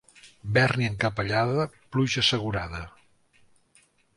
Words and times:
Bèrnia 0.55 0.87
encapellada, 0.93 1.67
pluja 1.97 2.25
assegurada. 2.27 2.81